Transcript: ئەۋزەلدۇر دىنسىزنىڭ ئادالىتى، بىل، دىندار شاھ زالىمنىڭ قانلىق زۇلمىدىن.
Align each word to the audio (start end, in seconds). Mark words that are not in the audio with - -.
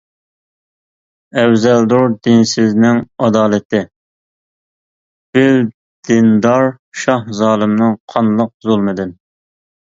ئەۋزەلدۇر 1.41 2.07
دىنسىزنىڭ 2.27 3.03
ئادالىتى، 3.27 3.83
بىل، 5.39 5.63
دىندار 6.11 6.73
شاھ 7.05 7.33
زالىمنىڭ 7.45 7.97
قانلىق 8.17 8.55
زۇلمىدىن. 8.71 9.17